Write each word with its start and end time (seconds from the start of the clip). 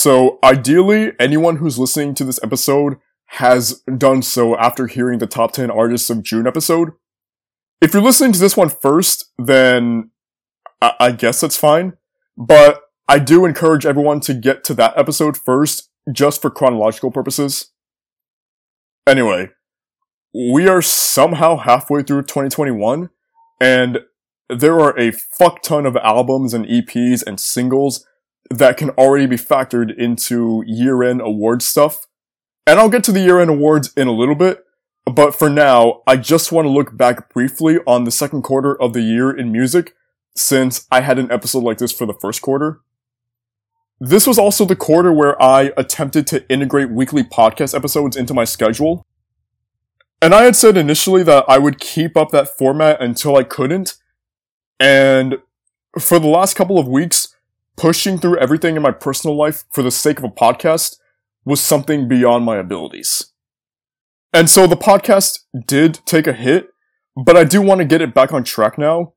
So 0.00 0.38
ideally, 0.44 1.10
anyone 1.18 1.56
who's 1.56 1.76
listening 1.76 2.14
to 2.14 2.24
this 2.24 2.38
episode 2.40 2.98
has 3.30 3.82
done 3.96 4.22
so 4.22 4.56
after 4.56 4.86
hearing 4.86 5.18
the 5.18 5.26
top 5.26 5.50
10 5.50 5.72
artists 5.72 6.08
of 6.08 6.22
June 6.22 6.46
episode. 6.46 6.92
If 7.80 7.92
you're 7.92 8.02
listening 8.02 8.30
to 8.30 8.38
this 8.38 8.56
one 8.56 8.68
first, 8.68 9.32
then 9.38 10.10
I, 10.80 10.92
I 11.00 11.10
guess 11.10 11.40
that's 11.40 11.56
fine. 11.56 11.94
But 12.36 12.80
I 13.08 13.18
do 13.18 13.44
encourage 13.44 13.84
everyone 13.84 14.20
to 14.20 14.34
get 14.34 14.62
to 14.64 14.74
that 14.74 14.96
episode 14.96 15.36
first, 15.36 15.90
just 16.12 16.40
for 16.40 16.48
chronological 16.48 17.10
purposes. 17.10 17.72
Anyway, 19.04 19.48
we 20.32 20.68
are 20.68 20.80
somehow 20.80 21.56
halfway 21.56 22.04
through 22.04 22.22
2021, 22.22 23.10
and 23.60 23.98
there 24.48 24.78
are 24.78 24.96
a 24.96 25.10
fuck 25.10 25.60
ton 25.60 25.86
of 25.86 25.96
albums 25.96 26.54
and 26.54 26.66
EPs 26.66 27.24
and 27.26 27.40
singles 27.40 28.06
that 28.50 28.76
can 28.76 28.90
already 28.90 29.26
be 29.26 29.36
factored 29.36 29.96
into 29.96 30.64
year-end 30.66 31.20
award 31.20 31.62
stuff. 31.62 32.06
And 32.66 32.78
I'll 32.78 32.88
get 32.88 33.04
to 33.04 33.12
the 33.12 33.20
year-end 33.20 33.50
awards 33.50 33.92
in 33.96 34.08
a 34.08 34.12
little 34.12 34.34
bit, 34.34 34.64
but 35.04 35.34
for 35.34 35.48
now, 35.48 36.02
I 36.06 36.16
just 36.16 36.52
want 36.52 36.66
to 36.66 36.70
look 36.70 36.96
back 36.96 37.32
briefly 37.32 37.78
on 37.86 38.04
the 38.04 38.10
second 38.10 38.42
quarter 38.42 38.80
of 38.80 38.92
the 38.92 39.02
year 39.02 39.30
in 39.30 39.52
music, 39.52 39.94
since 40.36 40.86
I 40.90 41.00
had 41.00 41.18
an 41.18 41.30
episode 41.32 41.64
like 41.64 41.78
this 41.78 41.92
for 41.92 42.06
the 42.06 42.14
first 42.14 42.42
quarter. 42.42 42.80
This 44.00 44.26
was 44.26 44.38
also 44.38 44.64
the 44.64 44.76
quarter 44.76 45.12
where 45.12 45.40
I 45.42 45.72
attempted 45.76 46.26
to 46.28 46.48
integrate 46.48 46.90
weekly 46.90 47.24
podcast 47.24 47.74
episodes 47.74 48.16
into 48.16 48.34
my 48.34 48.44
schedule. 48.44 49.04
And 50.22 50.34
I 50.34 50.44
had 50.44 50.54
said 50.54 50.76
initially 50.76 51.22
that 51.24 51.44
I 51.48 51.58
would 51.58 51.80
keep 51.80 52.16
up 52.16 52.30
that 52.30 52.56
format 52.56 53.00
until 53.00 53.36
I 53.36 53.42
couldn't. 53.42 53.96
And 54.78 55.38
for 55.98 56.18
the 56.18 56.28
last 56.28 56.54
couple 56.54 56.78
of 56.78 56.86
weeks, 56.86 57.34
pushing 57.78 58.18
through 58.18 58.38
everything 58.38 58.76
in 58.76 58.82
my 58.82 58.90
personal 58.90 59.36
life 59.36 59.64
for 59.70 59.82
the 59.82 59.90
sake 59.90 60.18
of 60.18 60.24
a 60.24 60.28
podcast 60.28 60.96
was 61.44 61.60
something 61.60 62.08
beyond 62.08 62.44
my 62.44 62.56
abilities. 62.56 63.32
And 64.32 64.50
so 64.50 64.66
the 64.66 64.76
podcast 64.76 65.38
did 65.66 66.00
take 66.04 66.26
a 66.26 66.32
hit, 66.34 66.68
but 67.16 67.36
I 67.36 67.44
do 67.44 67.62
want 67.62 67.78
to 67.78 67.86
get 67.86 68.02
it 68.02 68.12
back 68.12 68.32
on 68.32 68.44
track 68.44 68.76
now. 68.76 69.14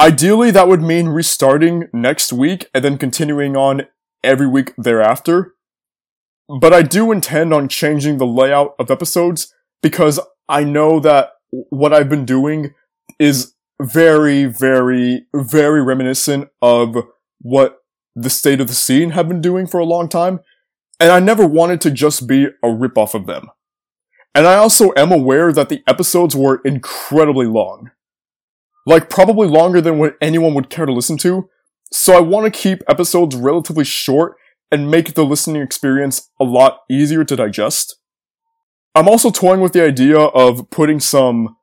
Ideally, 0.00 0.50
that 0.50 0.66
would 0.66 0.82
mean 0.82 1.08
restarting 1.08 1.84
next 1.92 2.32
week 2.32 2.66
and 2.74 2.84
then 2.84 2.98
continuing 2.98 3.56
on 3.56 3.82
every 4.24 4.48
week 4.48 4.72
thereafter. 4.76 5.54
But 6.60 6.72
I 6.72 6.82
do 6.82 7.12
intend 7.12 7.54
on 7.54 7.68
changing 7.68 8.18
the 8.18 8.26
layout 8.26 8.74
of 8.80 8.90
episodes 8.90 9.54
because 9.80 10.18
I 10.48 10.64
know 10.64 10.98
that 11.00 11.30
what 11.50 11.92
I've 11.92 12.08
been 12.08 12.24
doing 12.24 12.74
is 13.18 13.54
very, 13.80 14.46
very, 14.46 15.26
very 15.34 15.82
reminiscent 15.82 16.48
of 16.60 16.96
what 17.40 17.81
the 18.14 18.30
state 18.30 18.60
of 18.60 18.68
the 18.68 18.74
scene 18.74 19.10
have 19.10 19.28
been 19.28 19.40
doing 19.40 19.66
for 19.66 19.80
a 19.80 19.84
long 19.84 20.08
time. 20.08 20.40
And 21.00 21.10
I 21.10 21.20
never 21.20 21.46
wanted 21.46 21.80
to 21.82 21.90
just 21.90 22.26
be 22.26 22.44
a 22.62 22.68
ripoff 22.68 23.14
of 23.14 23.26
them. 23.26 23.48
And 24.34 24.46
I 24.46 24.54
also 24.54 24.92
am 24.96 25.12
aware 25.12 25.52
that 25.52 25.68
the 25.68 25.82
episodes 25.86 26.36
were 26.36 26.60
incredibly 26.64 27.46
long. 27.46 27.90
Like 28.86 29.10
probably 29.10 29.48
longer 29.48 29.80
than 29.80 29.98
what 29.98 30.16
anyone 30.20 30.54
would 30.54 30.70
care 30.70 30.86
to 30.86 30.92
listen 30.92 31.16
to. 31.18 31.48
So 31.92 32.16
I 32.16 32.20
want 32.20 32.52
to 32.52 32.58
keep 32.58 32.82
episodes 32.88 33.36
relatively 33.36 33.84
short 33.84 34.36
and 34.70 34.90
make 34.90 35.14
the 35.14 35.24
listening 35.24 35.60
experience 35.60 36.30
a 36.40 36.44
lot 36.44 36.80
easier 36.90 37.24
to 37.24 37.36
digest. 37.36 37.96
I'm 38.94 39.08
also 39.08 39.30
toying 39.30 39.60
with 39.60 39.72
the 39.72 39.84
idea 39.84 40.18
of 40.18 40.70
putting 40.70 41.00
some 41.00 41.56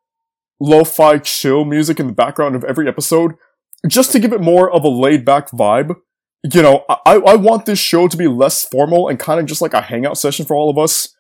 lo-fi 0.59 1.17
chill 1.17 1.65
music 1.65 1.99
in 1.99 2.07
the 2.07 2.13
background 2.13 2.55
of 2.55 2.63
every 2.63 2.87
episode, 2.87 3.33
just 3.87 4.11
to 4.11 4.19
give 4.19 4.33
it 4.33 4.41
more 4.41 4.69
of 4.69 4.83
a 4.83 4.89
laid-back 4.89 5.49
vibe. 5.51 5.95
You 6.43 6.61
know, 6.61 6.85
I, 6.89 7.15
I 7.15 7.35
want 7.35 7.65
this 7.65 7.79
show 7.79 8.07
to 8.07 8.17
be 8.17 8.27
less 8.27 8.63
formal 8.63 9.09
and 9.09 9.19
kind 9.19 9.39
of 9.39 9.45
just 9.45 9.61
like 9.61 9.73
a 9.73 9.81
hangout 9.81 10.17
session 10.17 10.45
for 10.45 10.55
all 10.55 10.69
of 10.69 10.77
us. 10.77 11.15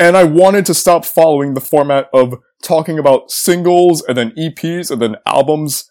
And 0.00 0.16
I 0.16 0.24
wanted 0.24 0.66
to 0.66 0.74
stop 0.74 1.04
following 1.04 1.54
the 1.54 1.60
format 1.60 2.08
of 2.12 2.34
talking 2.62 2.98
about 2.98 3.30
singles 3.30 4.02
and 4.02 4.16
then 4.16 4.32
EPs 4.32 4.90
and 4.90 5.00
then 5.00 5.16
albums. 5.26 5.90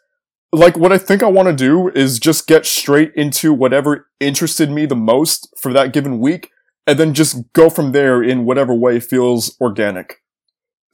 Like 0.52 0.78
what 0.78 0.92
I 0.92 0.98
think 0.98 1.22
I 1.22 1.28
want 1.28 1.48
to 1.48 1.54
do 1.54 1.90
is 1.90 2.20
just 2.20 2.48
get 2.48 2.66
straight 2.66 3.12
into 3.16 3.54
whatever 3.54 4.08
interested 4.20 4.72
me 4.72 4.86
the 4.86 4.96
most 4.96 5.54
for 5.58 5.72
that 5.74 5.94
given 5.94 6.20
week 6.20 6.50
and 6.88 6.98
then 6.98 7.14
just 7.14 7.54
go 7.54 7.70
from 7.70 7.92
there 7.92 8.24
in 8.24 8.46
whatever 8.46 8.74
way 8.74 9.00
feels 9.00 9.56
organic. 9.60 10.22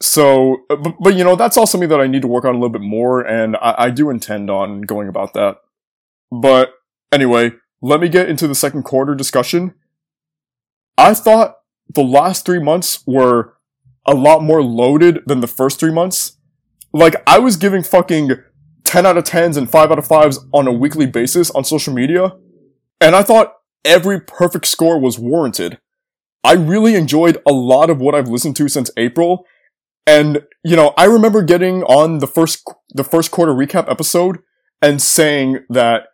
So, 0.02 0.58
uh, 0.70 0.76
but, 0.76 0.96
but, 1.00 1.16
you 1.16 1.24
know, 1.24 1.36
that's 1.36 1.56
all 1.56 1.68
something 1.68 1.90
that 1.90 2.02
I 2.02 2.08
need 2.08 2.24
to 2.24 2.28
work 2.28 2.44
on 2.44 2.56
a 2.56 2.58
little 2.58 2.70
bit 2.70 2.82
more, 2.82 3.22
and 3.22 3.56
I, 3.56 3.76
I 3.78 3.90
do 3.90 4.10
intend 4.10 4.50
on 4.50 4.82
going 4.82 5.08
about 5.08 5.34
that. 5.34 5.58
But 6.30 6.74
anyway, 7.14 7.52
let 7.82 8.00
me 8.00 8.10
get 8.10 8.30
into 8.30 8.48
the 8.48 8.56
second 8.56 8.84
quarter 8.84 9.16
discussion. 9.16 9.76
I 10.98 11.14
thought 11.14 11.56
the 11.94 12.04
last 12.04 12.46
three 12.46 12.60
months 12.60 13.04
were 13.06 13.56
a 14.06 14.14
lot 14.14 14.44
more 14.44 14.64
loaded 14.64 15.20
than 15.26 15.40
the 15.42 15.48
first 15.48 15.80
three 15.80 15.92
months. 15.92 16.38
Like, 16.92 17.16
I 17.28 17.40
was 17.40 17.58
giving 17.58 17.84
fucking 17.84 18.32
10 18.84 19.06
out 19.06 19.18
of 19.18 19.24
10s 19.24 19.58
and 19.58 19.70
5 19.70 19.92
out 19.92 20.00
of 20.00 20.08
5s 20.08 20.38
on 20.54 20.68
a 20.68 20.72
weekly 20.72 21.06
basis 21.06 21.50
on 21.52 21.64
social 21.64 21.94
media, 21.94 22.34
and 23.00 23.16
I 23.16 23.24
thought 23.24 23.54
every 23.86 24.20
perfect 24.20 24.68
score 24.68 25.00
was 25.00 25.20
warranted. 25.20 25.80
I 26.44 26.54
really 26.54 26.96
enjoyed 26.96 27.38
a 27.48 27.52
lot 27.52 27.90
of 27.90 28.00
what 28.00 28.16
I've 28.16 28.28
listened 28.28 28.56
to 28.58 28.68
since 28.68 28.92
April. 28.98 29.46
And, 30.06 30.44
you 30.64 30.76
know, 30.76 30.94
I 30.98 31.06
remember 31.06 31.42
getting 31.42 31.84
on 31.84 32.20
the 32.20 32.28
first, 32.28 32.64
the 32.94 33.06
first 33.06 33.32
quarter 33.32 33.54
recap 33.54 33.90
episode 33.90 34.40
and 34.82 35.02
saying 35.02 35.60
that 35.70 36.08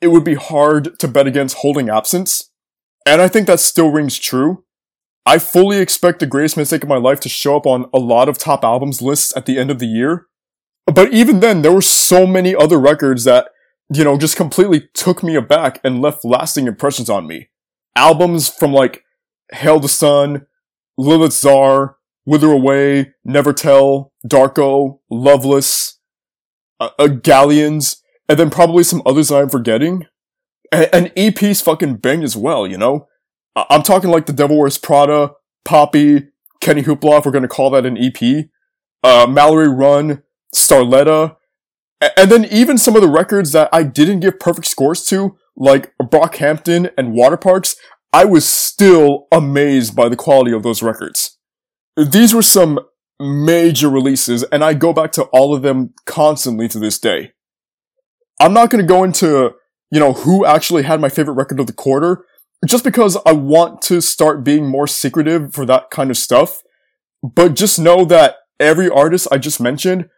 it 0.00 0.08
would 0.08 0.24
be 0.24 0.34
hard 0.34 0.98
to 0.98 1.08
bet 1.08 1.26
against 1.26 1.58
Holding 1.58 1.88
Absence. 1.88 2.50
And 3.06 3.20
I 3.20 3.28
think 3.28 3.46
that 3.46 3.60
still 3.60 3.90
rings 3.90 4.18
true. 4.18 4.64
I 5.24 5.38
fully 5.38 5.78
expect 5.78 6.20
the 6.20 6.26
greatest 6.26 6.56
mistake 6.56 6.82
of 6.82 6.88
my 6.88 6.98
life 6.98 7.20
to 7.20 7.28
show 7.28 7.56
up 7.56 7.66
on 7.66 7.86
a 7.92 7.98
lot 7.98 8.28
of 8.28 8.38
top 8.38 8.62
albums 8.62 9.02
lists 9.02 9.36
at 9.36 9.46
the 9.46 9.58
end 9.58 9.70
of 9.70 9.78
the 9.78 9.86
year. 9.86 10.26
But 10.86 11.12
even 11.12 11.40
then, 11.40 11.62
there 11.62 11.72
were 11.72 11.82
so 11.82 12.26
many 12.26 12.54
other 12.54 12.78
records 12.78 13.24
that, 13.24 13.48
you 13.92 14.04
know, 14.04 14.16
just 14.16 14.36
completely 14.36 14.88
took 14.94 15.22
me 15.22 15.34
aback 15.34 15.80
and 15.82 16.00
left 16.00 16.24
lasting 16.24 16.68
impressions 16.68 17.10
on 17.10 17.26
me. 17.26 17.48
Albums 17.96 18.48
from 18.48 18.72
like 18.72 19.02
Hail 19.52 19.80
the 19.80 19.88
Sun, 19.88 20.46
Lilith 20.96 21.32
Czar, 21.32 21.96
Wither 22.24 22.52
Away, 22.52 23.14
Never 23.24 23.52
Tell, 23.52 24.12
Darko, 24.26 25.00
Loveless, 25.10 25.98
uh, 26.78 26.90
uh, 26.98 27.08
Galleons, 27.08 28.02
and 28.28 28.38
then 28.38 28.50
probably 28.50 28.82
some 28.82 29.02
others 29.06 29.30
I'm 29.30 29.48
forgetting. 29.48 30.06
And, 30.72 30.88
and 30.92 31.12
EP's 31.16 31.60
fucking 31.60 31.96
banged 31.96 32.24
as 32.24 32.36
well, 32.36 32.66
you 32.66 32.76
know? 32.78 33.06
I- 33.54 33.66
I'm 33.70 33.82
talking 33.82 34.10
like 34.10 34.26
The 34.26 34.32
Devil 34.32 34.58
Wears 34.58 34.78
Prada, 34.78 35.32
Poppy, 35.64 36.28
Kenny 36.60 36.82
Hoopla, 36.82 37.24
we're 37.24 37.32
gonna 37.32 37.48
call 37.48 37.70
that 37.70 37.86
an 37.86 37.96
EP, 37.96 38.48
uh, 39.04 39.26
Mallory 39.28 39.68
Run, 39.68 40.22
Starletta, 40.54 41.36
and 42.16 42.30
then 42.30 42.44
even 42.46 42.78
some 42.78 42.96
of 42.96 43.02
the 43.02 43.08
records 43.08 43.52
that 43.52 43.68
I 43.72 43.82
didn't 43.82 44.20
give 44.20 44.38
perfect 44.38 44.66
scores 44.66 45.04
to, 45.06 45.36
like 45.56 45.92
Brockhampton 46.02 46.90
and 46.98 47.14
Waterparks, 47.14 47.76
I 48.12 48.24
was 48.24 48.46
still 48.46 49.26
amazed 49.32 49.96
by 49.96 50.08
the 50.08 50.16
quality 50.16 50.52
of 50.52 50.62
those 50.62 50.82
records. 50.82 51.38
These 51.96 52.34
were 52.34 52.42
some 52.42 52.80
major 53.18 53.88
releases, 53.88 54.42
and 54.44 54.62
I 54.62 54.74
go 54.74 54.92
back 54.92 55.12
to 55.12 55.24
all 55.24 55.54
of 55.54 55.62
them 55.62 55.94
constantly 56.04 56.68
to 56.68 56.78
this 56.78 56.98
day. 56.98 57.32
I'm 58.40 58.52
not 58.52 58.70
gonna 58.70 58.82
go 58.82 59.04
into, 59.04 59.54
you 59.90 60.00
know, 60.00 60.12
who 60.12 60.44
actually 60.44 60.82
had 60.82 61.00
my 61.00 61.08
favorite 61.08 61.34
record 61.34 61.60
of 61.60 61.66
the 61.66 61.72
quarter, 61.72 62.24
just 62.66 62.84
because 62.84 63.16
I 63.26 63.32
want 63.32 63.82
to 63.82 64.00
start 64.00 64.44
being 64.44 64.68
more 64.68 64.86
secretive 64.86 65.54
for 65.54 65.64
that 65.66 65.90
kind 65.90 66.10
of 66.10 66.16
stuff. 66.16 66.62
But 67.22 67.54
just 67.54 67.78
know 67.78 68.04
that 68.04 68.36
every 68.60 68.88
artist 68.88 69.28
I 69.30 69.38
just 69.38 69.60
mentioned 69.60 70.08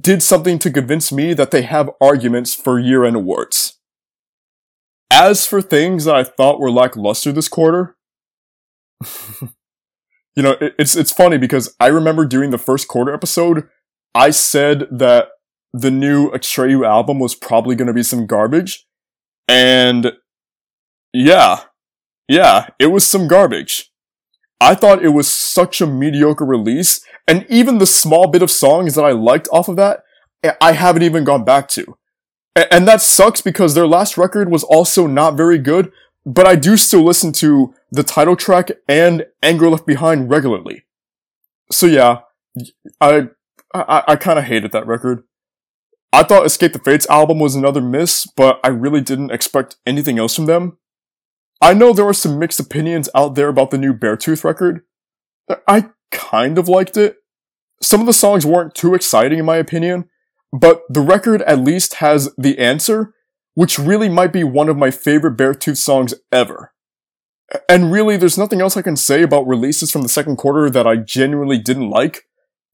did 0.00 0.22
something 0.22 0.58
to 0.60 0.70
convince 0.70 1.12
me 1.12 1.34
that 1.34 1.50
they 1.50 1.62
have 1.62 1.90
arguments 2.00 2.54
for 2.54 2.78
year-end 2.78 3.16
awards. 3.16 3.78
As 5.10 5.46
for 5.46 5.60
things 5.60 6.06
that 6.06 6.14
I 6.14 6.24
thought 6.24 6.58
were 6.58 6.70
lackluster 6.70 7.32
this 7.32 7.48
quarter, 7.48 7.96
you 10.34 10.42
know, 10.42 10.56
it's 10.60 10.96
it's 10.96 11.12
funny 11.12 11.38
because 11.38 11.74
I 11.78 11.88
remember 11.88 12.24
during 12.24 12.50
the 12.50 12.58
first 12.58 12.88
quarter 12.88 13.12
episode, 13.12 13.68
I 14.14 14.30
said 14.30 14.86
that 14.90 15.28
the 15.76 15.90
new 15.90 16.30
Atreyu 16.30 16.86
album 16.86 17.18
was 17.18 17.34
probably 17.34 17.74
going 17.74 17.88
to 17.88 17.92
be 17.92 18.04
some 18.04 18.26
garbage, 18.26 18.86
and 19.48 20.12
yeah, 21.12 21.62
yeah, 22.28 22.68
it 22.78 22.86
was 22.86 23.04
some 23.04 23.26
garbage. 23.26 23.90
I 24.60 24.76
thought 24.76 25.04
it 25.04 25.08
was 25.08 25.30
such 25.30 25.80
a 25.80 25.86
mediocre 25.86 26.44
release, 26.44 27.04
and 27.26 27.44
even 27.50 27.78
the 27.78 27.86
small 27.86 28.28
bit 28.28 28.40
of 28.40 28.52
songs 28.52 28.94
that 28.94 29.04
I 29.04 29.10
liked 29.10 29.48
off 29.52 29.68
of 29.68 29.74
that, 29.76 30.04
eh, 30.44 30.52
I 30.60 30.72
haven't 30.72 31.02
even 31.02 31.24
gone 31.24 31.44
back 31.44 31.68
to. 31.70 31.98
And 32.70 32.86
that 32.86 33.02
sucks 33.02 33.40
because 33.40 33.74
their 33.74 33.86
last 33.86 34.16
record 34.16 34.48
was 34.48 34.62
also 34.62 35.08
not 35.08 35.36
very 35.36 35.58
good, 35.58 35.90
but 36.24 36.46
I 36.46 36.54
do 36.54 36.76
still 36.76 37.02
listen 37.02 37.32
to 37.32 37.74
the 37.90 38.04
title 38.04 38.36
track 38.36 38.70
and 38.88 39.26
Anger 39.42 39.68
Left 39.68 39.86
Behind 39.86 40.30
regularly. 40.30 40.84
So 41.72 41.86
yeah, 41.86 42.20
I, 43.00 43.28
I, 43.74 44.04
I 44.06 44.16
kinda 44.16 44.42
hated 44.42 44.70
that 44.70 44.86
record. 44.86 45.24
I 46.14 46.22
thought 46.22 46.46
Escape 46.46 46.72
the 46.72 46.78
Fates 46.78 47.10
album 47.10 47.40
was 47.40 47.56
another 47.56 47.80
miss, 47.80 48.24
but 48.36 48.60
I 48.62 48.68
really 48.68 49.00
didn't 49.00 49.32
expect 49.32 49.78
anything 49.84 50.16
else 50.16 50.36
from 50.36 50.46
them. 50.46 50.78
I 51.60 51.74
know 51.74 51.92
there 51.92 52.06
are 52.06 52.14
some 52.14 52.38
mixed 52.38 52.60
opinions 52.60 53.08
out 53.16 53.34
there 53.34 53.48
about 53.48 53.72
the 53.72 53.78
new 53.78 53.92
Beartooth 53.92 54.44
record. 54.44 54.82
I 55.66 55.90
kind 56.12 56.56
of 56.56 56.68
liked 56.68 56.96
it. 56.96 57.16
Some 57.82 57.98
of 57.98 58.06
the 58.06 58.12
songs 58.12 58.46
weren't 58.46 58.76
too 58.76 58.94
exciting 58.94 59.40
in 59.40 59.44
my 59.44 59.56
opinion, 59.56 60.08
but 60.52 60.82
the 60.88 61.00
record 61.00 61.42
at 61.42 61.58
least 61.58 61.94
has 61.94 62.32
The 62.38 62.60
Answer, 62.60 63.12
which 63.54 63.76
really 63.76 64.08
might 64.08 64.32
be 64.32 64.44
one 64.44 64.68
of 64.68 64.76
my 64.76 64.92
favorite 64.92 65.36
Beartooth 65.36 65.78
songs 65.78 66.14
ever. 66.30 66.72
And 67.68 67.90
really, 67.90 68.16
there's 68.16 68.38
nothing 68.38 68.60
else 68.60 68.76
I 68.76 68.82
can 68.82 68.96
say 68.96 69.22
about 69.22 69.48
releases 69.48 69.90
from 69.90 70.02
the 70.02 70.08
second 70.08 70.36
quarter 70.36 70.70
that 70.70 70.86
I 70.86 70.94
genuinely 70.94 71.58
didn't 71.58 71.90
like, 71.90 72.22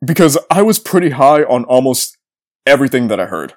because 0.04 0.37
I 0.50 0.60
was 0.60 0.78
pretty 0.78 1.10
high 1.10 1.42
on 1.42 1.64
almost 1.64 2.19
everything 2.66 3.08
that 3.08 3.20
I 3.20 3.26
heard. 3.26 3.54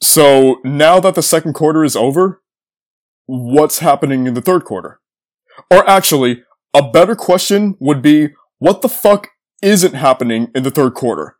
So 0.00 0.60
now 0.64 0.98
that 1.00 1.14
the 1.14 1.22
second 1.22 1.52
quarter 1.52 1.84
is 1.84 1.96
over, 1.96 2.42
what's 3.26 3.78
happening 3.78 4.26
in 4.26 4.34
the 4.34 4.40
third 4.40 4.64
quarter? 4.64 5.00
Or 5.70 5.88
actually, 5.88 6.42
a 6.74 6.82
better 6.82 7.14
question 7.14 7.76
would 7.78 8.02
be, 8.02 8.30
what 8.58 8.82
the 8.82 8.88
fuck 8.88 9.28
isn't 9.62 9.94
happening 9.94 10.50
in 10.54 10.62
the 10.62 10.70
third 10.70 10.94
quarter? 10.94 11.36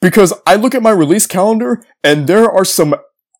Because 0.00 0.32
I 0.46 0.56
look 0.56 0.74
at 0.74 0.82
my 0.82 0.90
release 0.90 1.26
calendar 1.26 1.82
and 2.04 2.26
there 2.26 2.50
are 2.50 2.64
some 2.64 2.94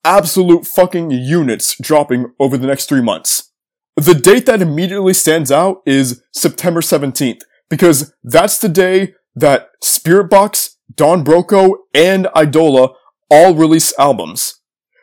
absolute 0.05 0.67
fucking 0.67 1.11
units 1.11 1.77
dropping 1.81 2.33
over 2.39 2.57
the 2.57 2.67
next 2.67 2.89
three 2.89 3.03
months. 3.03 3.53
The 3.97 4.15
date 4.15 4.47
that 4.47 4.63
immediately 4.63 5.15
stands 5.15 5.51
out 5.51 5.79
is 5.87 6.23
September 6.33 6.81
17th, 6.81 7.41
because 7.71 8.15
that's 8.23 8.59
the 8.59 8.69
day 8.69 9.15
that 9.35 9.71
Spiritbox, 9.83 10.76
Don 10.97 11.25
Broco, 11.25 11.77
and 11.95 12.29
Idola 12.35 12.91
all 13.31 13.55
release 13.55 13.97
albums. 13.99 14.61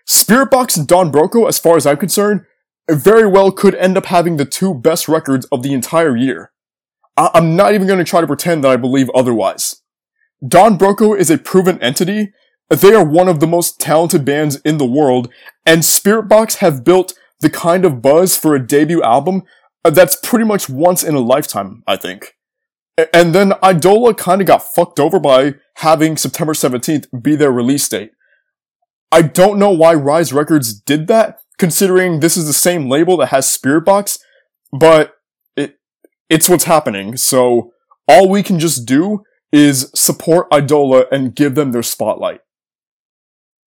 Spiritbox 0.07 0.77
and 0.77 0.87
Don 0.87 1.11
Broco, 1.11 1.47
as 1.47 1.59
far 1.59 1.77
as 1.77 1.85
I'm 1.85 1.97
concerned, 1.97 2.41
very 2.89 3.27
well 3.27 3.51
could 3.51 3.75
end 3.75 3.97
up 3.97 4.07
having 4.07 4.37
the 4.37 4.45
two 4.45 4.73
best 4.73 5.07
records 5.07 5.45
of 5.51 5.63
the 5.63 5.73
entire 5.73 6.15
year. 6.15 6.51
I- 7.15 7.31
am 7.35 7.55
not 7.55 7.73
even 7.73 7.87
going 7.87 7.99
to 7.99 8.05
try 8.05 8.21
to 8.21 8.27
pretend 8.27 8.63
that 8.63 8.71
I 8.71 8.77
believe 8.77 9.09
otherwise. 9.13 9.81
Don 10.45 10.77
Broco 10.77 11.17
is 11.17 11.29
a 11.29 11.37
proven 11.37 11.81
entity. 11.81 12.33
They 12.69 12.93
are 12.93 13.05
one 13.05 13.29
of 13.29 13.39
the 13.39 13.47
most 13.47 13.79
talented 13.79 14.25
bands 14.25 14.57
in 14.65 14.77
the 14.77 14.85
world, 14.85 15.29
and 15.65 15.81
Spiritbox 15.81 16.57
have 16.57 16.83
built 16.83 17.13
the 17.39 17.49
kind 17.49 17.85
of 17.85 18.01
buzz 18.01 18.37
for 18.37 18.55
a 18.55 18.65
debut 18.65 19.01
album 19.03 19.43
uh, 19.85 19.89
that's 19.89 20.15
pretty 20.15 20.45
much 20.45 20.69
once 20.69 21.03
in 21.03 21.13
a 21.13 21.19
lifetime, 21.19 21.83
I 21.87 21.97
think. 21.97 22.35
And 23.13 23.33
then 23.33 23.53
Idola 23.63 24.13
kind 24.13 24.41
of 24.41 24.47
got 24.47 24.63
fucked 24.63 24.99
over 24.99 25.19
by 25.19 25.55
having 25.77 26.15
September 26.15 26.53
17th 26.53 27.23
be 27.23 27.35
their 27.35 27.51
release 27.51 27.87
date. 27.89 28.11
I 29.11 29.21
don't 29.23 29.59
know 29.59 29.71
why 29.71 29.93
Rise 29.93 30.33
Records 30.33 30.73
did 30.73 31.07
that, 31.07 31.39
considering 31.57 32.19
this 32.19 32.37
is 32.37 32.45
the 32.45 32.53
same 32.53 32.89
label 32.89 33.17
that 33.17 33.27
has 33.27 33.45
Spiritbox, 33.45 34.19
but 34.71 35.13
it, 35.55 35.79
it's 36.29 36.49
what's 36.49 36.63
happening. 36.65 37.17
So 37.17 37.73
all 38.07 38.29
we 38.29 38.43
can 38.43 38.59
just 38.59 38.85
do 38.85 39.23
is 39.51 39.91
support 39.95 40.47
Idola 40.51 41.05
and 41.11 41.35
give 41.35 41.55
them 41.55 41.71
their 41.71 41.83
spotlight. 41.83 42.41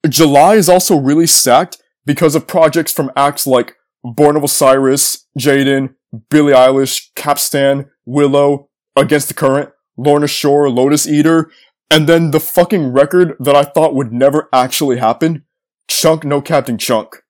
July 0.08 0.54
is 0.54 0.68
also 0.68 0.98
really 0.98 1.26
stacked 1.26 1.82
because 2.04 2.34
of 2.34 2.46
projects 2.46 2.92
from 2.92 3.10
acts 3.16 3.46
like 3.46 3.74
Born 4.04 4.36
of 4.36 4.44
Osiris, 4.44 5.26
Jaden, 5.38 5.94
Billie 6.30 6.52
Eilish, 6.52 7.08
Capstan, 7.16 7.90
Willow, 8.04 8.65
Against 8.96 9.28
the 9.28 9.34
Current, 9.34 9.70
Lorna 9.96 10.26
Shore, 10.26 10.70
Lotus 10.70 11.06
Eater, 11.06 11.50
and 11.90 12.08
then 12.08 12.30
the 12.30 12.40
fucking 12.40 12.92
record 12.92 13.36
that 13.38 13.54
I 13.54 13.62
thought 13.62 13.94
would 13.94 14.12
never 14.12 14.48
actually 14.52 14.98
happen, 14.98 15.44
Chunk 15.88 16.24
No 16.24 16.40
Captain 16.40 16.78
Chunk. 16.78 17.22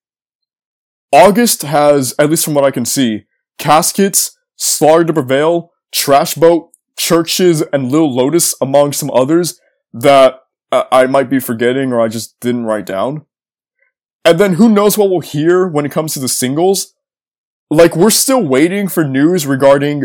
August 1.12 1.62
has, 1.62 2.14
at 2.18 2.30
least 2.30 2.44
from 2.44 2.54
what 2.54 2.64
I 2.64 2.70
can 2.70 2.84
see, 2.84 3.24
Caskets, 3.58 4.36
Slaughter 4.56 5.04
to 5.04 5.12
Prevail, 5.12 5.72
Trash 5.92 6.34
Boat, 6.34 6.70
CHVRCHES, 6.98 7.68
and 7.72 7.90
Lil 7.90 8.14
Lotus 8.14 8.54
among 8.60 8.92
some 8.92 9.10
others 9.10 9.60
that 9.92 10.40
uh, 10.72 10.84
I 10.90 11.06
might 11.06 11.30
be 11.30 11.38
forgetting 11.38 11.92
or 11.92 12.00
I 12.00 12.08
just 12.08 12.38
didn't 12.40 12.64
write 12.64 12.86
down. 12.86 13.26
And 14.24 14.40
then 14.40 14.54
who 14.54 14.68
knows 14.68 14.98
what 14.98 15.10
we'll 15.10 15.20
hear 15.20 15.68
when 15.68 15.86
it 15.86 15.92
comes 15.92 16.14
to 16.14 16.20
the 16.20 16.28
singles? 16.28 16.94
Like, 17.70 17.94
we're 17.94 18.10
still 18.10 18.42
waiting 18.42 18.88
for 18.88 19.04
news 19.04 19.46
regarding 19.46 20.04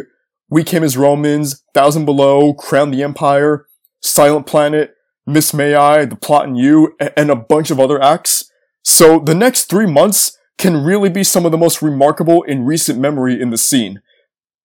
We 0.51 0.65
Came 0.65 0.83
as 0.83 0.98
Romans, 0.98 1.63
Thousand 1.74 2.03
Below, 2.03 2.53
Crown 2.53 2.92
the 2.92 3.03
Empire, 3.03 3.65
Silent 4.01 4.45
Planet, 4.45 4.94
Miss 5.25 5.53
May 5.53 5.75
I, 5.75 6.03
The 6.03 6.18
Plot 6.18 6.50
in 6.50 6.56
You, 6.56 6.94
and 7.15 7.31
a 7.31 7.38
bunch 7.38 7.71
of 7.71 7.80
other 7.80 8.03
acts. 8.03 8.51
So 8.83 9.19
the 9.19 9.33
next 9.33 9.69
three 9.69 9.86
months 9.86 10.38
can 10.57 10.83
really 10.83 11.09
be 11.09 11.24
some 11.24 11.45
of 11.45 11.53
the 11.53 11.57
most 11.57 11.81
remarkable 11.81 12.44
in 12.44 12.65
recent 12.65 13.00
memory 13.00 13.42
in 13.42 13.50
the 13.50 13.57
scene. 13.57 14.01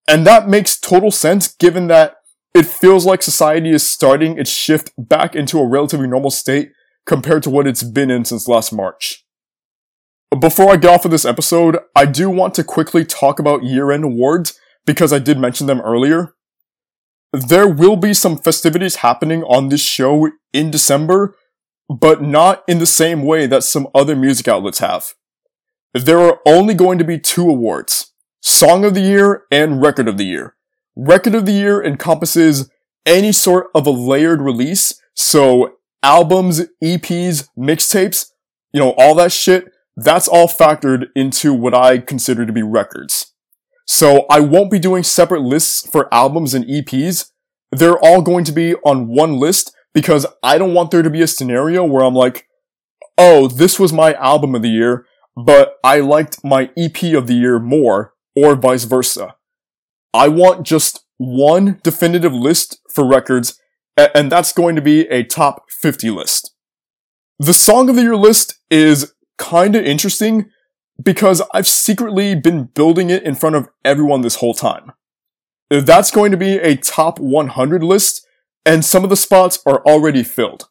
And 0.08 0.26
that 0.26 0.48
makes 0.48 0.78
total 0.78 1.12
sense 1.12 1.54
given 1.54 1.86
that 1.86 2.16
it 2.52 2.66
feels 2.66 3.06
like 3.06 3.22
society 3.22 3.70
is 3.70 3.88
starting 3.88 4.38
its 4.38 4.50
shift 4.50 4.90
back 4.98 5.36
into 5.36 5.60
a 5.60 5.68
relatively 5.68 6.08
normal 6.08 6.30
state 6.30 6.72
compared 7.06 7.44
to 7.44 7.50
what 7.50 7.66
it's 7.66 7.84
been 7.84 8.10
in 8.10 8.24
since 8.24 8.48
last 8.48 8.72
March. 8.72 9.24
Before 10.36 10.72
I 10.72 10.76
get 10.76 10.90
off 10.90 11.04
of 11.04 11.12
this 11.12 11.24
episode, 11.24 11.78
I 11.94 12.06
do 12.06 12.28
want 12.28 12.54
to 12.54 12.64
quickly 12.64 13.04
talk 13.04 13.38
about 13.38 13.62
year-end 13.62 14.04
awards 14.04 14.58
because 14.86 15.12
I 15.12 15.18
did 15.18 15.38
mention 15.38 15.66
them 15.66 15.80
earlier. 15.80 16.34
There 17.32 17.68
will 17.68 17.96
be 17.96 18.14
some 18.14 18.38
festivities 18.38 18.96
happening 18.96 19.42
on 19.42 19.68
this 19.68 19.82
show 19.82 20.30
in 20.52 20.70
December, 20.70 21.36
but 21.88 22.22
not 22.22 22.64
in 22.66 22.78
the 22.78 22.86
same 22.86 23.22
way 23.22 23.46
that 23.46 23.64
some 23.64 23.88
other 23.94 24.16
music 24.16 24.48
outlets 24.48 24.78
have. 24.78 25.14
There 25.92 26.20
are 26.20 26.40
only 26.46 26.74
going 26.74 26.98
to 26.98 27.04
be 27.04 27.18
two 27.18 27.48
awards, 27.48 28.12
Song 28.40 28.84
of 28.84 28.94
the 28.94 29.00
Year 29.00 29.44
and 29.50 29.82
Record 29.82 30.08
of 30.08 30.18
the 30.18 30.24
Year. 30.24 30.54
Record 30.94 31.34
of 31.34 31.46
the 31.46 31.52
Year 31.52 31.82
encompasses 31.82 32.70
any 33.04 33.32
sort 33.32 33.68
of 33.74 33.86
a 33.86 33.90
layered 33.90 34.40
release, 34.40 35.00
so 35.14 35.76
albums, 36.02 36.62
EPs, 36.82 37.48
mixtapes, 37.58 38.30
you 38.72 38.80
know, 38.80 38.94
all 38.98 39.14
that 39.14 39.32
shit, 39.32 39.72
that's 39.96 40.28
all 40.28 40.48
factored 40.48 41.06
into 41.14 41.54
what 41.54 41.74
I 41.74 41.98
consider 41.98 42.44
to 42.44 42.52
be 42.52 42.62
records. 42.62 43.25
So 43.86 44.26
I 44.28 44.40
won't 44.40 44.70
be 44.70 44.78
doing 44.78 45.02
separate 45.02 45.42
lists 45.42 45.88
for 45.88 46.12
albums 46.12 46.54
and 46.54 46.64
EPs. 46.64 47.30
They're 47.70 47.98
all 47.98 48.20
going 48.20 48.44
to 48.44 48.52
be 48.52 48.74
on 48.76 49.08
one 49.08 49.38
list 49.38 49.74
because 49.94 50.26
I 50.42 50.58
don't 50.58 50.74
want 50.74 50.90
there 50.90 51.02
to 51.02 51.10
be 51.10 51.22
a 51.22 51.26
scenario 51.26 51.84
where 51.84 52.04
I'm 52.04 52.14
like, 52.14 52.46
oh, 53.16 53.48
this 53.48 53.78
was 53.78 53.92
my 53.92 54.12
album 54.14 54.54
of 54.54 54.62
the 54.62 54.68
year, 54.68 55.06
but 55.36 55.76
I 55.82 56.00
liked 56.00 56.44
my 56.44 56.70
EP 56.76 57.02
of 57.14 57.26
the 57.26 57.34
year 57.34 57.58
more, 57.58 58.12
or 58.34 58.56
vice 58.56 58.84
versa. 58.84 59.36
I 60.12 60.28
want 60.28 60.66
just 60.66 61.04
one 61.18 61.80
definitive 61.82 62.34
list 62.34 62.80
for 62.92 63.06
records, 63.06 63.58
and 63.96 64.30
that's 64.30 64.52
going 64.52 64.76
to 64.76 64.82
be 64.82 65.02
a 65.08 65.22
top 65.22 65.64
50 65.70 66.10
list. 66.10 66.54
The 67.38 67.54
song 67.54 67.88
of 67.88 67.96
the 67.96 68.02
year 68.02 68.16
list 68.16 68.58
is 68.70 69.14
kinda 69.38 69.82
interesting 69.82 70.50
because 71.02 71.42
I've 71.52 71.66
secretly 71.66 72.34
been 72.34 72.64
building 72.64 73.10
it 73.10 73.22
in 73.22 73.34
front 73.34 73.56
of 73.56 73.68
everyone 73.84 74.22
this 74.22 74.36
whole 74.36 74.54
time. 74.54 74.92
That's 75.68 76.10
going 76.10 76.30
to 76.30 76.36
be 76.36 76.56
a 76.56 76.76
top 76.76 77.18
100 77.18 77.82
list, 77.82 78.26
and 78.64 78.84
some 78.84 79.04
of 79.04 79.10
the 79.10 79.16
spots 79.16 79.58
are 79.66 79.84
already 79.84 80.22
filled. 80.22 80.68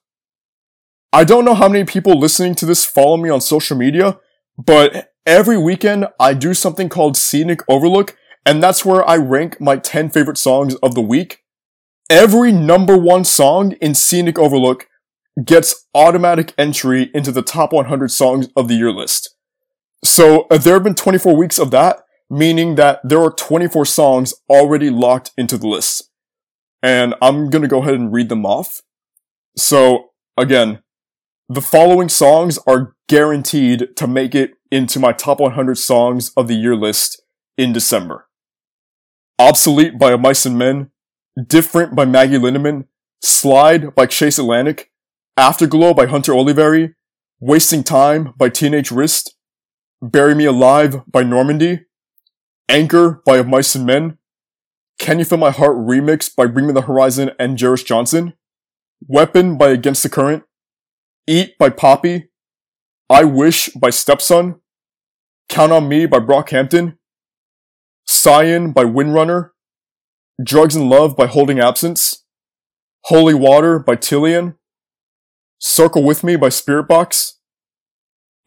I 1.13 1.23
don't 1.23 1.45
know 1.45 1.53
how 1.53 1.69
many 1.69 1.85
people 1.85 2.19
listening 2.19 2.55
to 2.55 2.65
this 2.65 2.85
follow 2.85 3.17
me 3.17 3.29
on 3.29 3.41
social 3.41 3.77
media, 3.77 4.19
but 4.57 5.13
every 5.25 5.57
weekend 5.57 6.07
I 6.19 6.33
do 6.33 6.53
something 6.53 6.89
called 6.89 7.17
Scenic 7.17 7.61
Overlook, 7.69 8.17
and 8.45 8.61
that's 8.61 8.85
where 8.85 9.07
I 9.07 9.17
rank 9.17 9.59
my 9.61 9.77
10 9.77 10.09
favorite 10.09 10.37
songs 10.37 10.75
of 10.75 10.95
the 10.95 11.01
week. 11.01 11.43
Every 12.09 12.51
number 12.51 12.97
one 12.97 13.25
song 13.25 13.73
in 13.81 13.95
Scenic 13.95 14.37
Overlook 14.37 14.87
gets 15.43 15.87
automatic 15.93 16.53
entry 16.57 17.09
into 17.13 17.31
the 17.31 17.41
top 17.41 17.73
100 17.73 18.11
songs 18.11 18.47
of 18.55 18.67
the 18.67 18.75
year 18.75 18.91
list. 18.91 19.34
So 20.05 20.45
uh, 20.51 20.57
there 20.59 20.75
have 20.75 20.83
been 20.83 20.93
24 20.93 21.35
weeks 21.35 21.57
of 21.57 21.71
that, 21.71 22.03
meaning 22.29 22.75
that 22.75 22.99
there 23.03 23.21
are 23.21 23.31
24 23.31 23.85
songs 23.85 24.35
already 24.47 24.91
locked 24.91 25.31
into 25.35 25.57
the 25.57 25.67
list. 25.67 26.11
And 26.83 27.15
I'm 27.21 27.49
gonna 27.49 27.67
go 27.67 27.81
ahead 27.81 27.95
and 27.95 28.13
read 28.13 28.29
them 28.29 28.45
off. 28.45 28.83
So 29.57 30.11
again, 30.37 30.83
the 31.49 31.61
following 31.61 32.09
songs 32.09 32.59
are 32.67 32.95
guaranteed 33.09 33.95
to 33.97 34.07
make 34.07 34.35
it 34.35 34.51
into 34.69 34.99
my 34.99 35.11
top 35.11 35.39
100 35.39 35.75
songs 35.77 36.31
of 36.37 36.47
the 36.47 36.55
year 36.55 36.75
list 36.75 37.23
in 37.57 37.73
December. 37.73 38.27
Obsolete 39.39 39.97
by 39.97 40.15
Mice 40.15 40.45
and 40.45 40.57
Men, 40.57 40.91
Different 41.47 41.95
by 41.95 42.05
Maggie 42.05 42.37
Lindemann, 42.37 42.85
Slide 43.21 43.93
by 43.95 44.05
Chase 44.05 44.37
Atlantic, 44.37 44.91
Afterglow 45.35 45.93
by 45.93 46.05
Hunter 46.05 46.31
Oliveri, 46.31 46.93
Wasting 47.39 47.83
Time 47.83 48.33
by 48.37 48.49
Teenage 48.49 48.91
Wrist, 48.91 49.35
Bury 50.11 50.35
Me 50.35 50.45
Alive 50.45 51.01
by 51.09 51.23
Normandy, 51.23 51.85
Anchor 52.69 53.23
by 53.25 53.37
Of 53.37 53.47
Mice 53.47 53.73
and 53.73 53.87
Men, 53.87 54.19
Can 54.99 55.17
You 55.17 55.25
Feel 55.25 55.39
My 55.39 55.49
Heart 55.49 55.77
remix 55.77 56.29
by 56.33 56.45
Bring 56.45 56.67
Me 56.67 56.73
the 56.73 56.83
Horizon 56.83 57.31
and 57.39 57.57
Jeris 57.57 57.83
Johnson, 57.83 58.33
Weapon 59.07 59.57
by 59.57 59.69
Against 59.69 60.03
the 60.03 60.09
Current, 60.09 60.43
Eat 61.25 61.57
by 61.57 61.71
Poppy, 61.71 62.29
I 63.09 63.23
Wish 63.23 63.69
by 63.69 63.89
Stepson, 63.89 64.61
Count 65.49 65.71
on 65.71 65.89
Me 65.89 66.05
by 66.05 66.19
Brockhampton, 66.19 66.97
Cyan 68.05 68.73
by 68.73 68.83
Windrunner, 68.83 69.51
Drugs 70.43 70.75
and 70.75 70.87
Love 70.87 71.17
by 71.17 71.25
Holding 71.25 71.59
Absence, 71.59 72.25
Holy 73.05 73.33
Water 73.33 73.79
by 73.79 73.95
Tilion, 73.95 74.55
Circle 75.57 76.03
With 76.03 76.23
Me 76.23 76.35
by 76.35 76.49
Spiritbox, 76.49 77.34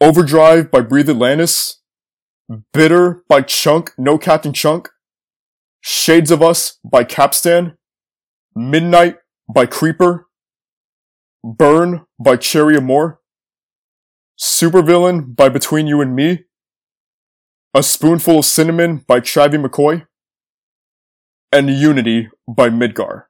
Overdrive 0.01 0.71
by 0.71 0.81
Breathe 0.81 1.11
Atlantis, 1.11 1.81
Bitter 2.73 3.25
by 3.29 3.43
Chunk, 3.43 3.93
No 3.99 4.17
Captain 4.17 4.53
Chunk, 4.53 4.91
Shades 5.81 6.31
of 6.31 6.41
Us 6.41 6.79
by 6.85 7.03
Capstan, 7.03 7.77
Midnight 8.55 9.17
by 9.53 9.67
Creeper, 9.67 10.29
Burn 11.43 12.07
by 12.19 12.37
Cherry 12.37 12.77
Amour, 12.77 13.21
Supervillain 14.41 15.35
by 15.35 15.49
Between 15.49 15.89
You 15.89 16.01
and 16.01 16.15
Me, 16.15 16.45
A 17.75 17.83
Spoonful 17.83 18.39
of 18.39 18.45
Cinnamon 18.45 19.05
by 19.09 19.19
Travie 19.19 19.61
McCoy, 19.61 20.07
and 21.51 21.71
Unity 21.71 22.29
by 22.47 22.69
Midgar. 22.69 23.25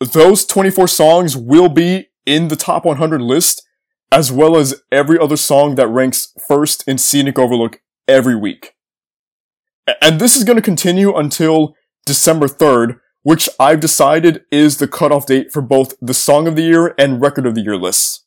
Those 0.00 0.44
24 0.44 0.88
songs 0.88 1.36
will 1.36 1.68
be 1.68 2.08
in 2.26 2.48
the 2.48 2.56
top 2.56 2.84
100 2.84 3.20
list, 3.20 3.67
as 4.10 4.32
well 4.32 4.56
as 4.56 4.82
every 4.90 5.18
other 5.18 5.36
song 5.36 5.74
that 5.74 5.88
ranks 5.88 6.32
first 6.46 6.86
in 6.88 6.98
Scenic 6.98 7.38
Overlook 7.38 7.80
every 8.06 8.36
week. 8.36 8.74
And 10.02 10.20
this 10.20 10.36
is 10.36 10.44
going 10.44 10.56
to 10.56 10.62
continue 10.62 11.16
until 11.16 11.74
December 12.06 12.46
3rd, 12.46 13.00
which 13.22 13.48
I've 13.60 13.80
decided 13.80 14.44
is 14.50 14.78
the 14.78 14.88
cutoff 14.88 15.26
date 15.26 15.52
for 15.52 15.62
both 15.62 15.94
the 16.00 16.14
Song 16.14 16.46
of 16.46 16.56
the 16.56 16.62
Year 16.62 16.94
and 16.98 17.20
Record 17.20 17.46
of 17.46 17.54
the 17.54 17.60
Year 17.60 17.76
lists. 17.76 18.24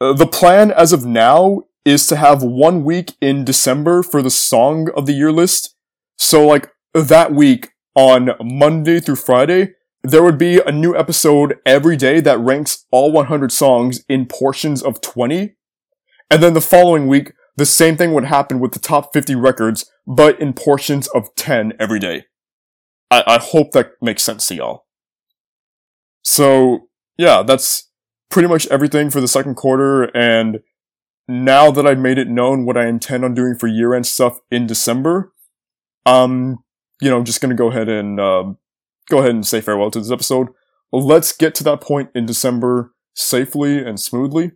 Uh, 0.00 0.12
the 0.12 0.26
plan 0.26 0.70
as 0.70 0.92
of 0.92 1.04
now 1.04 1.62
is 1.84 2.06
to 2.06 2.16
have 2.16 2.42
one 2.42 2.84
week 2.84 3.12
in 3.20 3.44
December 3.44 4.02
for 4.02 4.22
the 4.22 4.30
Song 4.30 4.88
of 4.96 5.06
the 5.06 5.12
Year 5.12 5.32
list. 5.32 5.74
So 6.16 6.46
like 6.46 6.70
that 6.92 7.32
week 7.32 7.70
on 7.94 8.30
Monday 8.40 9.00
through 9.00 9.16
Friday, 9.16 9.74
there 10.04 10.22
would 10.22 10.36
be 10.36 10.60
a 10.60 10.70
new 10.70 10.94
episode 10.94 11.58
every 11.64 11.96
day 11.96 12.20
that 12.20 12.38
ranks 12.38 12.84
all 12.92 13.10
100 13.10 13.50
songs 13.50 14.04
in 14.06 14.26
portions 14.26 14.82
of 14.82 15.00
20. 15.00 15.56
And 16.30 16.42
then 16.42 16.52
the 16.52 16.60
following 16.60 17.08
week, 17.08 17.32
the 17.56 17.64
same 17.64 17.96
thing 17.96 18.12
would 18.12 18.26
happen 18.26 18.60
with 18.60 18.72
the 18.72 18.78
top 18.78 19.14
50 19.14 19.34
records, 19.34 19.90
but 20.06 20.38
in 20.38 20.52
portions 20.52 21.08
of 21.08 21.34
10 21.36 21.72
every 21.80 21.98
day. 21.98 22.26
I, 23.10 23.24
I 23.26 23.38
hope 23.38 23.72
that 23.72 23.92
makes 24.02 24.22
sense 24.22 24.46
to 24.48 24.54
y'all. 24.54 24.84
So, 26.22 26.88
yeah, 27.16 27.42
that's 27.42 27.90
pretty 28.30 28.48
much 28.48 28.66
everything 28.66 29.08
for 29.08 29.22
the 29.22 29.28
second 29.28 29.54
quarter, 29.54 30.04
and 30.16 30.60
now 31.28 31.70
that 31.70 31.86
I've 31.86 31.98
made 31.98 32.18
it 32.18 32.28
known 32.28 32.66
what 32.66 32.76
I 32.76 32.86
intend 32.86 33.24
on 33.24 33.32
doing 33.34 33.56
for 33.56 33.68
year 33.68 33.94
end 33.94 34.06
stuff 34.06 34.40
in 34.50 34.66
December, 34.66 35.32
um, 36.04 36.58
you 37.00 37.08
know, 37.08 37.22
just 37.22 37.40
gonna 37.40 37.54
go 37.54 37.70
ahead 37.70 37.88
and, 37.88 38.20
uh, 38.20 38.52
go 39.08 39.18
ahead 39.18 39.30
and 39.30 39.46
say 39.46 39.60
farewell 39.60 39.90
to 39.90 39.98
this 40.00 40.10
episode. 40.10 40.48
Let's 40.92 41.32
get 41.32 41.54
to 41.56 41.64
that 41.64 41.80
point 41.80 42.10
in 42.14 42.26
December 42.26 42.92
safely 43.14 43.78
and 43.78 43.98
smoothly. 43.98 44.52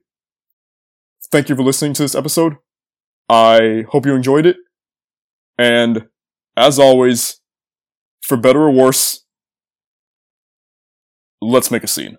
Thank 1.31 1.49
you 1.49 1.57
for 1.57 1.63
listening 1.63 1.93
to 1.95 2.03
this 2.03 2.15
episode. 2.15 2.57
I 3.29 3.85
hope 3.91 4.07
you 4.07 4.15
enjoyed 4.15 4.47
it. 4.47 4.57
And 5.59 6.07
as 6.57 6.79
always, 6.79 7.41
for 8.23 8.37
better 8.37 8.61
or 8.61 8.71
worse, 8.71 9.25
let's 11.41 11.71
make 11.71 11.85
a 11.85 11.89
scene. 11.89 12.19